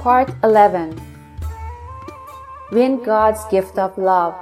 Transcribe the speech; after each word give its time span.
Part 0.00 0.32
11 0.42 0.98
Win 2.72 3.02
God's 3.04 3.44
Gift 3.50 3.76
of 3.76 3.98
Love. 3.98 4.34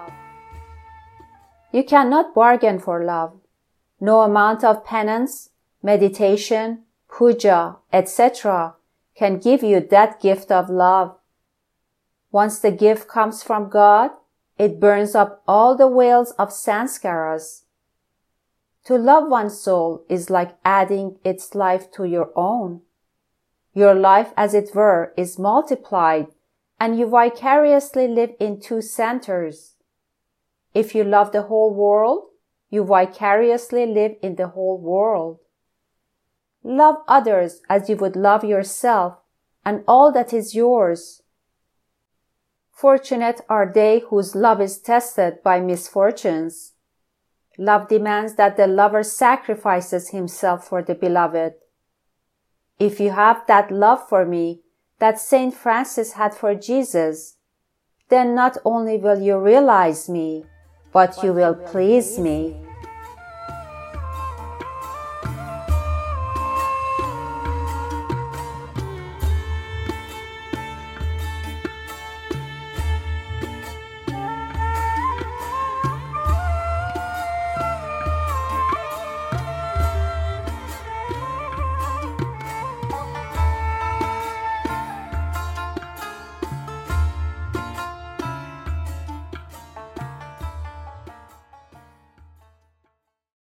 You 1.72 1.82
cannot 1.82 2.32
bargain 2.32 2.78
for 2.78 3.04
love. 3.04 3.40
No 4.00 4.20
amount 4.20 4.62
of 4.62 4.84
penance, 4.84 5.50
meditation, 5.82 6.84
puja, 7.10 7.74
etc. 7.92 8.76
can 9.16 9.40
give 9.40 9.64
you 9.64 9.80
that 9.80 10.20
gift 10.20 10.52
of 10.52 10.70
love. 10.70 11.16
Once 12.30 12.60
the 12.60 12.70
gift 12.70 13.08
comes 13.08 13.42
from 13.42 13.68
God, 13.68 14.12
it 14.58 14.78
burns 14.78 15.16
up 15.16 15.42
all 15.48 15.76
the 15.76 15.90
veils 15.90 16.30
of 16.38 16.50
sanskaras. 16.50 17.62
To 18.84 18.94
love 18.94 19.28
one's 19.28 19.58
soul 19.58 20.04
is 20.08 20.30
like 20.30 20.56
adding 20.64 21.18
its 21.24 21.56
life 21.56 21.90
to 21.94 22.04
your 22.04 22.30
own. 22.36 22.82
Your 23.78 23.94
life, 23.94 24.32
as 24.36 24.54
it 24.54 24.74
were, 24.74 25.12
is 25.16 25.38
multiplied 25.38 26.26
and 26.80 26.98
you 26.98 27.06
vicariously 27.06 28.08
live 28.08 28.32
in 28.40 28.58
two 28.58 28.82
centers. 28.82 29.76
If 30.74 30.96
you 30.96 31.04
love 31.04 31.30
the 31.30 31.42
whole 31.42 31.72
world, 31.72 32.24
you 32.70 32.82
vicariously 32.84 33.86
live 33.86 34.16
in 34.20 34.34
the 34.34 34.48
whole 34.48 34.80
world. 34.80 35.38
Love 36.64 36.96
others 37.06 37.60
as 37.68 37.88
you 37.88 37.94
would 37.98 38.16
love 38.16 38.42
yourself 38.42 39.18
and 39.64 39.84
all 39.86 40.10
that 40.10 40.32
is 40.32 40.56
yours. 40.56 41.22
Fortunate 42.72 43.42
are 43.48 43.70
they 43.72 44.00
whose 44.10 44.34
love 44.34 44.60
is 44.60 44.80
tested 44.80 45.40
by 45.44 45.60
misfortunes. 45.60 46.72
Love 47.56 47.86
demands 47.86 48.34
that 48.34 48.56
the 48.56 48.66
lover 48.66 49.04
sacrifices 49.04 50.08
himself 50.08 50.66
for 50.66 50.82
the 50.82 50.96
beloved. 50.96 51.54
If 52.78 53.00
you 53.00 53.10
have 53.10 53.46
that 53.48 53.70
love 53.70 54.08
for 54.08 54.24
me 54.24 54.60
that 54.98 55.18
Saint 55.18 55.54
Francis 55.54 56.12
had 56.12 56.34
for 56.34 56.54
Jesus, 56.54 57.36
then 58.08 58.34
not 58.34 58.56
only 58.64 58.98
will 58.98 59.20
you 59.20 59.38
realize 59.38 60.08
me, 60.08 60.44
but 60.92 61.22
you 61.22 61.32
will 61.32 61.54
please 61.54 62.18
me. 62.18 62.67